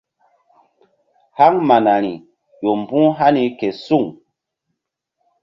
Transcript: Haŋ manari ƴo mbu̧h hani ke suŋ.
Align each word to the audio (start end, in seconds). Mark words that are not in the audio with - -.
Haŋ 1.37 1.53
manari 1.67 2.13
ƴo 2.61 2.71
mbu̧h 2.81 3.09
hani 3.17 3.43
ke 3.59 3.67
suŋ. 3.85 4.05